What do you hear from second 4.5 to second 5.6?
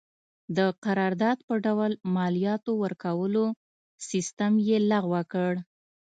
یې لغوه کړ.